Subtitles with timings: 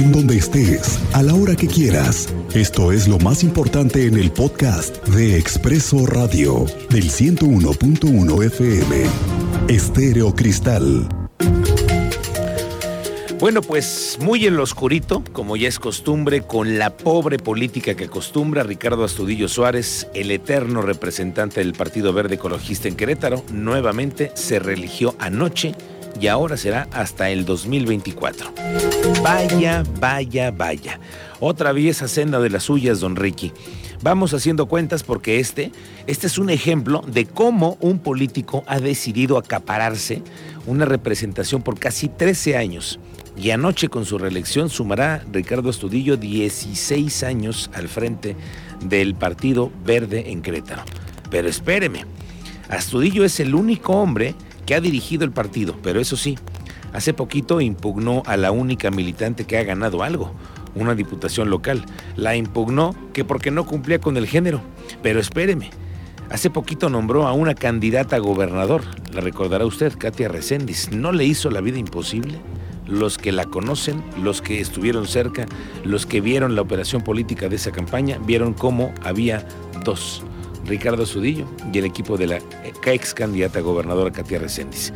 [0.00, 2.28] en donde estés, a la hora que quieras.
[2.54, 9.04] Esto es lo más importante en el podcast de Expreso Radio del 101.1 FM.
[9.68, 11.06] Estéreo Cristal.
[13.38, 18.04] Bueno, pues muy en lo oscurito, como ya es costumbre, con la pobre política que
[18.04, 24.58] acostumbra Ricardo Astudillo Suárez, el eterno representante del Partido Verde Ecologista en Querétaro, nuevamente se
[24.58, 25.74] religió anoche
[26.18, 28.52] y ahora será hasta el 2024.
[29.22, 31.00] Vaya, vaya, vaya.
[31.40, 33.52] Otra vez senda de las suyas, don Ricky.
[34.02, 35.72] Vamos haciendo cuentas porque este,
[36.06, 40.22] este es un ejemplo de cómo un político ha decidido acapararse
[40.66, 42.98] una representación por casi 13 años
[43.36, 48.36] y anoche con su reelección sumará Ricardo Astudillo 16 años al frente
[48.82, 50.82] del Partido Verde en Querétaro.
[51.30, 52.04] Pero espéreme,
[52.68, 54.34] Astudillo es el único hombre
[54.70, 56.38] que ha dirigido el partido, pero eso sí,
[56.92, 60.32] hace poquito impugnó a la única militante que ha ganado algo,
[60.76, 61.84] una diputación local.
[62.14, 64.62] La impugnó que porque no cumplía con el género.
[65.02, 65.70] Pero espéreme,
[66.30, 70.92] hace poquito nombró a una candidata a gobernador, la recordará usted, Katia Reséndiz.
[70.92, 72.38] ¿No le hizo la vida imposible?
[72.86, 75.46] los que la conocen, los que estuvieron cerca,
[75.84, 79.46] los que vieron la operación política de esa campaña, vieron cómo había
[79.84, 80.24] dos,
[80.66, 82.38] Ricardo Azudillo y el equipo de la
[82.84, 84.92] ex candidata gobernadora Katia Reséndiz.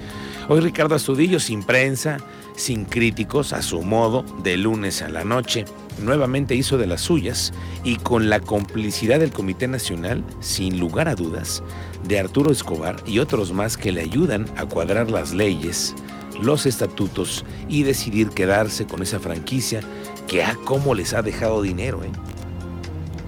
[0.49, 2.19] Hoy Ricardo Azudillo sin prensa,
[2.55, 5.65] sin críticos, a su modo, de lunes a la noche,
[6.03, 11.15] nuevamente hizo de las suyas y con la complicidad del Comité Nacional, sin lugar a
[11.15, 11.63] dudas,
[12.07, 15.95] de Arturo Escobar y otros más que le ayudan a cuadrar las leyes,
[16.41, 19.81] los estatutos y decidir quedarse con esa franquicia
[20.27, 22.03] que a cómo les ha dejado dinero.
[22.05, 22.11] ¿eh?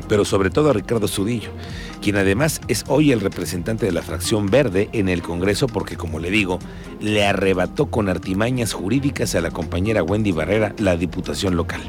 [0.08, 1.50] Pero sobre todo a Ricardo Zudillo,
[2.00, 6.18] quien además es hoy el representante de la fracción verde en el Congreso porque, como
[6.18, 6.58] le digo,
[7.00, 11.80] le arrebató con artimañas jurídicas a la compañera Wendy Barrera la diputación local.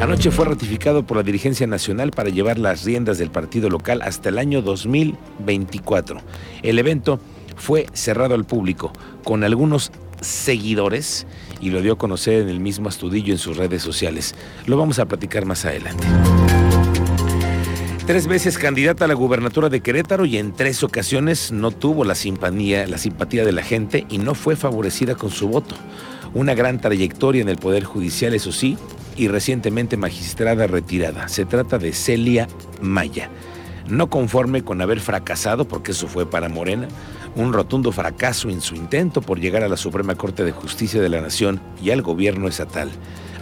[0.00, 4.30] Anoche fue ratificado por la dirigencia nacional para llevar las riendas del partido local hasta
[4.30, 6.20] el año 2024.
[6.62, 7.20] El evento
[7.56, 8.92] fue cerrado al público,
[9.22, 11.26] con algunos seguidores
[11.60, 14.34] y lo dio a conocer en el mismo Astudillo en sus redes sociales.
[14.66, 16.06] Lo vamos a platicar más adelante.
[18.06, 22.16] Tres veces candidata a la gubernatura de Querétaro y en tres ocasiones no tuvo la
[22.16, 25.76] simpatía, la simpatía de la gente y no fue favorecida con su voto.
[26.34, 28.76] Una gran trayectoria en el Poder Judicial, eso sí,
[29.16, 31.28] y recientemente magistrada retirada.
[31.28, 32.48] Se trata de Celia
[32.80, 33.30] Maya.
[33.88, 36.88] No conforme con haber fracasado, porque eso fue para Morena,
[37.36, 41.08] un rotundo fracaso en su intento por llegar a la Suprema Corte de Justicia de
[41.08, 42.90] la Nación y al gobierno estatal.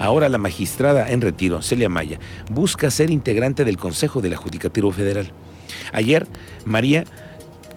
[0.00, 2.18] Ahora la magistrada en retiro, Celia Maya,
[2.50, 5.30] busca ser integrante del Consejo del Adjudicativo Federal.
[5.92, 6.26] Ayer,
[6.64, 7.04] María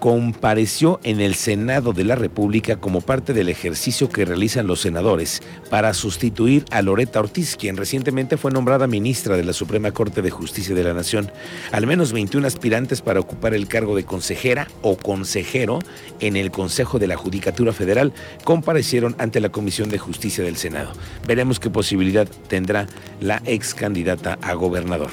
[0.04, 5.42] compareció en el Senado de la República como parte del ejercicio que realizan los senadores
[5.70, 10.30] para sustituir a Loreta Ortiz, quien recientemente fue nombrada ministra de la Suprema Corte de
[10.30, 11.32] Justicia de la Nación.
[11.72, 15.80] Al menos 21 aspirantes para ocupar el cargo de consejera o consejero
[16.20, 18.12] en el Consejo de la Judicatura Federal
[18.44, 20.92] comparecieron ante la Comisión de Justicia del Senado.
[21.26, 22.88] Veremos qué posibilidad tendrá
[23.22, 25.12] la ex candidata a gobernador.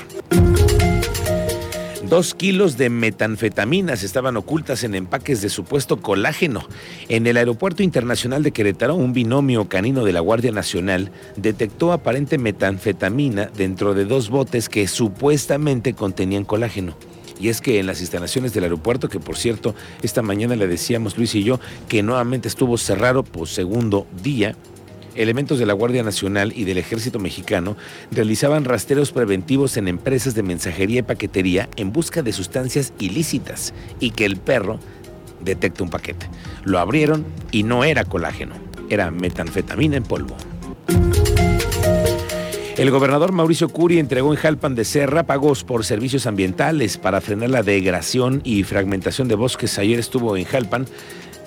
[2.11, 6.67] Dos kilos de metanfetaminas estaban ocultas en empaques de supuesto colágeno.
[7.09, 12.37] En el Aeropuerto Internacional de Querétaro, un binomio canino de la Guardia Nacional detectó aparente
[12.37, 16.97] metanfetamina dentro de dos botes que supuestamente contenían colágeno.
[17.39, 21.17] Y es que en las instalaciones del aeropuerto, que por cierto, esta mañana le decíamos
[21.17, 24.57] Luis y yo, que nuevamente estuvo cerrado por segundo día,
[25.15, 27.77] elementos de la Guardia Nacional y del Ejército Mexicano
[28.11, 34.11] realizaban rastreos preventivos en empresas de mensajería y paquetería en busca de sustancias ilícitas y
[34.11, 34.79] que el perro
[35.45, 36.29] detecta un paquete.
[36.65, 38.55] Lo abrieron y no era colágeno,
[38.89, 40.37] era metanfetamina en polvo.
[42.81, 47.51] El gobernador Mauricio Curi entregó en Jalpan de Serra pagos por servicios ambientales para frenar
[47.51, 49.79] la degradación y fragmentación de bosques.
[49.79, 50.87] Ayer estuvo en Jalpan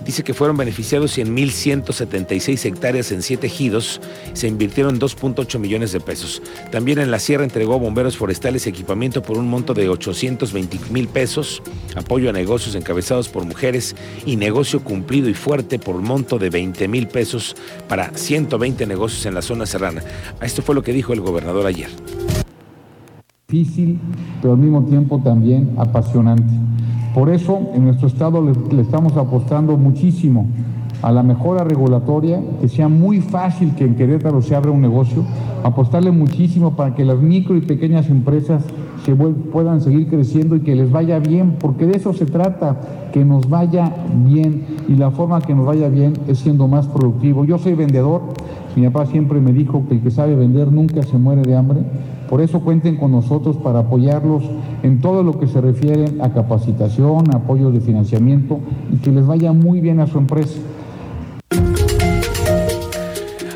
[0.05, 4.01] dice que fueron beneficiados 100.176 hectáreas en siete ejidos.
[4.33, 6.41] Se invirtieron 2.8 millones de pesos.
[6.71, 11.61] También en la sierra entregó bomberos forestales equipamiento por un monto de 820 mil pesos,
[11.95, 13.95] apoyo a negocios encabezados por mujeres
[14.25, 17.55] y negocio cumplido y fuerte por un monto de 20 mil pesos
[17.87, 20.03] para 120 negocios en la zona serrana.
[20.41, 21.89] Esto fue lo que dijo el gobernador ayer.
[23.53, 23.99] Difícil,
[24.41, 26.63] pero al mismo tiempo también apasionante
[27.13, 30.47] por eso en nuestro estado le, estamos apostando muchísimo
[31.03, 35.23] a la mejora regulatoria, que sea muy fácil que en Querétaro se abra un negocio,
[35.63, 38.63] apostarle muchísimo para que las micro y pequeñas empresas
[39.05, 42.79] se puedan seguir creciendo y que les vaya bien, porque de eso se trata,
[43.11, 43.93] que nos vaya
[44.25, 47.45] bien y la forma que nos vaya bien es siendo más productivo.
[47.45, 48.21] Yo soy vendedor,
[48.75, 51.81] mi papá siempre me dijo que el que sabe vender nunca se muere de hambre,
[52.33, 54.41] por eso cuenten con nosotros para apoyarlos
[54.81, 58.59] en todo lo que se refiere a capacitación, apoyo de financiamiento
[58.91, 60.59] y que les vaya muy bien a su empresa.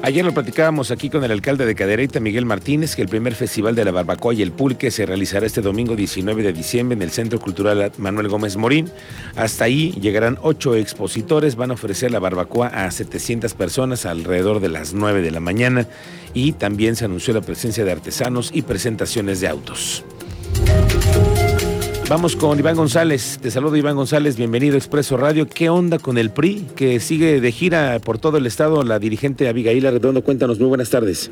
[0.07, 3.75] Ayer lo platicábamos aquí con el alcalde de Cadereyta, Miguel Martínez, que el primer festival
[3.75, 7.11] de la barbacoa y el pulque se realizará este domingo 19 de diciembre en el
[7.11, 8.89] Centro Cultural Manuel Gómez Morín.
[9.35, 14.69] Hasta ahí llegarán ocho expositores, van a ofrecer la barbacoa a 700 personas alrededor de
[14.69, 15.89] las 9 de la mañana
[16.33, 20.05] y también se anunció la presencia de artesanos y presentaciones de autos.
[22.09, 23.37] Vamos con Iván González.
[23.41, 25.45] Te saludo Iván González, bienvenido a Expreso Radio.
[25.45, 28.81] ¿Qué onda con el PRI que sigue de gira por todo el estado?
[28.83, 31.29] La dirigente Abigail Arredondo, cuéntanos, muy buenas tardes.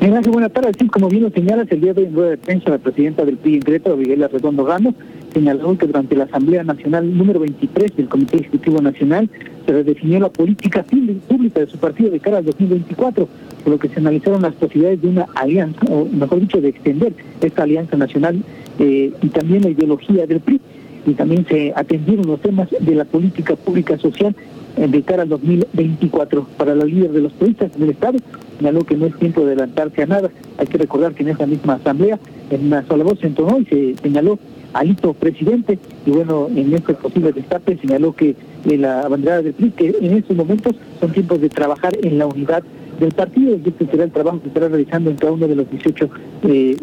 [0.00, 0.76] Gracias, buenas tardes.
[0.78, 3.56] Sí, como bien lo señalas, el día de rueda de prensa la presidenta del PRI
[3.56, 4.94] en Greta, Abigail Arredondo Ramos,
[5.34, 9.28] señaló que durante la Asamblea Nacional número 23 del Comité Ejecutivo Nacional
[9.66, 10.82] se redefinió la política
[11.28, 13.28] pública de su partido de cara al 2024,
[13.64, 17.12] por lo que se analizaron las posibilidades de una alianza, o mejor dicho, de extender
[17.42, 18.42] esta alianza nacional
[18.78, 20.60] eh, y también la ideología del PRI.
[21.06, 24.34] Y también se atendieron los temas de la política pública social
[24.76, 28.18] eh, de cara al 2024 para la líder de los periodistas del Estado.
[28.58, 30.30] Señaló que no es tiempo de adelantarse a nada.
[30.58, 32.18] Hay que recordar que en esa misma asamblea,
[32.50, 34.38] en una sola voz se entonó y se señaló
[34.72, 35.78] alito presidente.
[36.04, 38.34] Y bueno, en este posible destape señaló que
[38.64, 42.26] eh, la bandera del PRI, que en estos momentos son tiempos de trabajar en la
[42.26, 42.64] unidad
[42.98, 45.70] del partido y este será el trabajo que estará realizando en cada uno de los
[45.70, 46.10] 18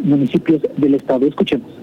[0.03, 1.25] municipios del Estado.
[1.25, 1.82] Escuchemos.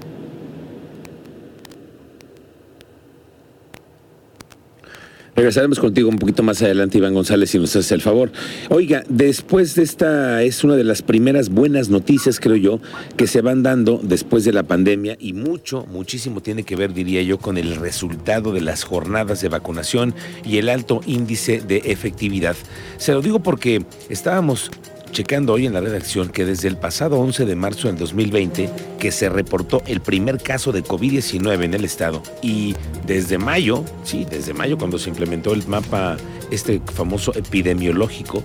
[5.40, 8.31] Regresaremos contigo un poquito más adelante, Iván González, si nos hace el favor.
[8.69, 12.78] Oiga, después de esta, es una de las primeras buenas noticias, creo yo,
[13.16, 17.22] que se van dando después de la pandemia y mucho, muchísimo tiene que ver, diría
[17.22, 20.14] yo, con el resultado de las jornadas de vacunación
[20.44, 22.54] y el alto índice de efectividad.
[22.98, 24.70] Se lo digo porque estábamos
[25.10, 29.12] checando hoy en la redacción que desde el pasado 11 de marzo del 2020 que
[29.12, 32.74] se reportó el primer caso de COVID-19 en el estado y
[33.06, 36.16] desde mayo, sí, desde mayo cuando se implementó el mapa
[36.50, 38.44] este famoso epidemiológico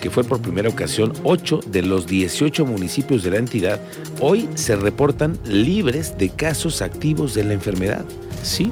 [0.00, 3.80] que fue por primera ocasión 8 de los 18 municipios de la entidad
[4.20, 8.04] hoy se reportan libres de casos activos de la enfermedad.
[8.42, 8.70] Sí,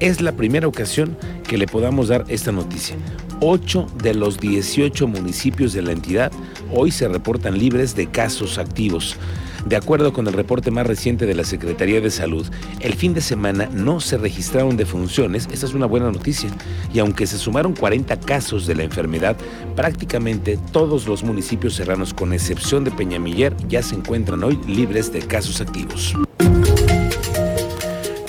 [0.00, 1.16] es la primera ocasión
[1.46, 2.96] que le podamos dar esta noticia.
[3.44, 6.30] 8 de los 18 municipios de la entidad
[6.70, 9.16] hoy se reportan libres de casos activos.
[9.66, 12.48] De acuerdo con el reporte más reciente de la Secretaría de Salud,
[12.78, 16.50] el fin de semana no se registraron defunciones, esta es una buena noticia,
[16.94, 19.36] y aunque se sumaron 40 casos de la enfermedad,
[19.74, 25.20] prácticamente todos los municipios serranos, con excepción de Peñamiller, ya se encuentran hoy libres de
[25.20, 26.14] casos activos.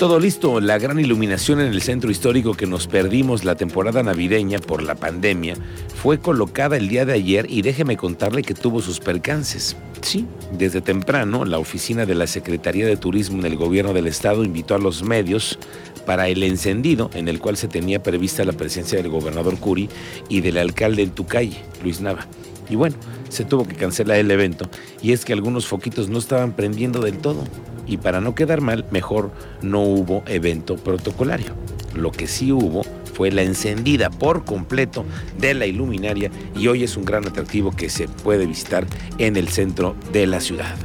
[0.04, 4.60] Todo listo, la gran iluminación en el centro histórico que nos perdimos la temporada navideña
[4.60, 5.56] por la pandemia
[5.96, 9.78] fue colocada el día de ayer y déjeme contarle que tuvo sus percances.
[10.02, 14.44] Sí, desde temprano la oficina de la Secretaría de Turismo en el gobierno del estado
[14.44, 15.58] invitó a los medios
[16.06, 19.88] para el encendido en el cual se tenía prevista la presencia del gobernador Curi
[20.28, 22.28] y del alcalde en tu calle, Luis Nava.
[22.70, 22.98] Y bueno,
[23.30, 24.70] se tuvo que cancelar el evento
[25.02, 27.46] y es que algunos foquitos no estaban prendiendo del todo
[27.86, 29.32] y para no quedar mal, mejor
[29.62, 31.54] no hubo evento protocolario.
[31.96, 32.84] Lo que sí hubo
[33.14, 35.06] fue la encendida por completo
[35.38, 38.86] de la iluminaria y hoy es un gran atractivo que se puede visitar
[39.18, 40.76] en el centro de la ciudad.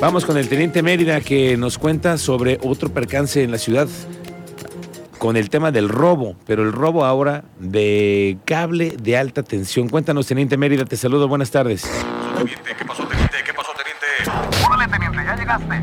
[0.00, 3.86] Vamos con el teniente Mérida que nos cuenta sobre otro percance en la ciudad
[5.18, 9.90] con el tema del robo, pero el robo ahora de cable de alta tensión.
[9.90, 11.84] Cuéntanos, teniente Mérida, te saludo, buenas tardes.
[12.78, 12.99] ¿Qué pasó,
[15.50, 15.74] llegaste.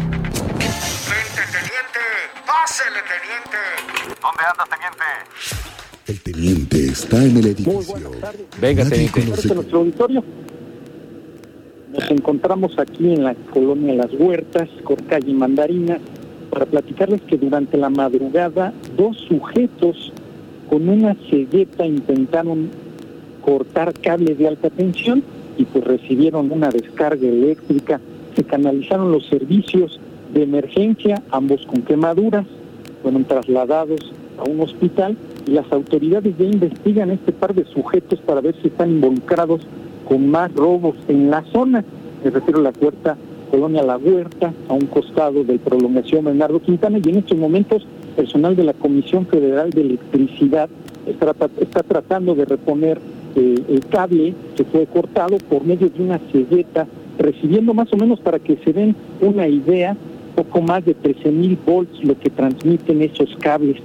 [1.08, 2.04] Teniente, teniente,
[2.46, 3.58] pásele, teniente.
[4.22, 5.06] ¿Dónde andas, teniente?
[6.08, 8.12] El teniente está en el edificio.
[8.62, 9.26] Venga, teniente.
[9.26, 10.24] nuestro auditorio.
[11.92, 16.00] Nos encontramos aquí en la colonia Las Huertas, con calle Mandarina,
[16.50, 20.14] para platicarles que durante la madrugada dos sujetos
[20.70, 22.70] con una cegueta intentaron
[23.44, 25.24] cortar cables de alta tensión
[25.58, 28.00] y pues recibieron una descarga eléctrica.
[28.38, 30.00] Se canalizaron los servicios
[30.32, 32.46] de emergencia, ambos con quemaduras,
[33.02, 35.18] fueron trasladados a un hospital
[35.48, 39.62] y las autoridades ya investigan este par de sujetos para ver si están involucrados
[40.08, 41.84] con más robos en la zona.
[42.24, 43.18] Me refiero a la puerta
[43.50, 48.56] Colonia La Huerta, a un costado del prolongación Bernardo Quintana, y en estos momentos personal
[48.56, 50.70] de la Comisión Federal de Electricidad
[51.08, 51.34] está,
[51.82, 53.00] tratando de reponer
[53.36, 56.86] eh, el cable que fue cortado por medio de una cegueta,
[57.18, 59.96] recibiendo más o menos para que se den una idea,
[60.36, 63.78] poco más de 13 mil volts lo que transmiten esos cables.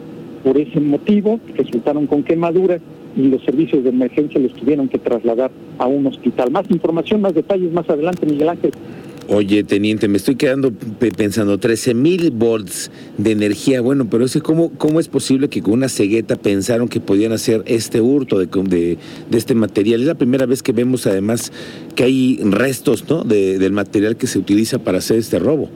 [0.45, 2.81] Por ese motivo resultaron con quemaduras
[3.17, 6.51] y los servicios de emergencia los tuvieron que trasladar a un hospital.
[6.51, 8.73] Más información, más detalles más adelante, Miguel Ángel.
[9.29, 10.73] Oye, teniente, me estoy quedando
[11.17, 15.75] pensando, 13 mil volts de energía, bueno, pero ese, ¿cómo, ¿cómo es posible que con
[15.75, 18.99] una cegueta pensaron que podían hacer este hurto de, de,
[19.31, 20.01] de este material?
[20.01, 21.53] Es la primera vez que vemos además
[21.95, 23.23] que hay restos ¿no?
[23.23, 25.71] de, del material que se utiliza para hacer este robo.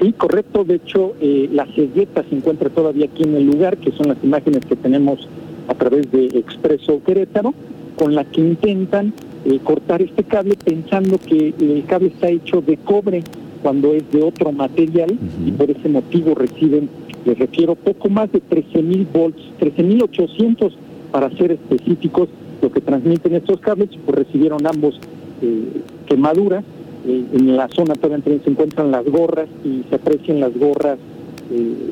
[0.00, 0.64] Sí, correcto.
[0.64, 4.18] De hecho, eh, la cegueta se encuentra todavía aquí en el lugar, que son las
[4.22, 5.28] imágenes que tenemos
[5.68, 7.52] a través de Expreso Querétaro,
[7.96, 9.12] con la que intentan
[9.44, 13.22] eh, cortar este cable pensando que el cable está hecho de cobre
[13.62, 15.16] cuando es de otro material
[15.46, 16.90] y por ese motivo reciben,
[17.24, 20.72] les refiero, poco más de 13.000 volts, 13.800
[21.10, 22.28] para ser específicos,
[22.60, 25.00] lo que transmiten estos cables, pues recibieron ambos
[25.40, 26.62] eh, quemaduras.
[27.06, 30.98] Eh, en la zona también se encuentran las gorras y se aprecian las gorras,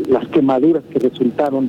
[0.09, 1.69] las quemaduras que resultaron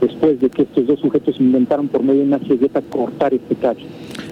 [0.00, 3.84] después de que estos dos sujetos inventaron por medio de una cegueta cortar este cable.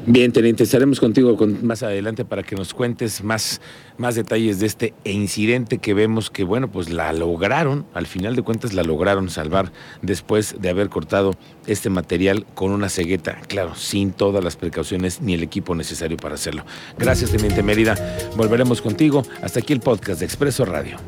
[0.07, 3.63] Bien, teniente, estaremos contigo con, más adelante para que nos cuentes más,
[3.97, 8.43] más detalles de este incidente que vemos que, bueno, pues la lograron, al final de
[8.43, 11.35] cuentas la lograron salvar después de haber cortado
[11.67, 16.35] este material con una cegueta, claro, sin todas las precauciones ni el equipo necesario para
[16.35, 16.67] hacerlo.
[16.99, 17.97] Gracias, teniente Mérida.
[18.37, 19.23] Volveremos contigo.
[19.41, 20.99] Hasta aquí el podcast de Expreso Radio.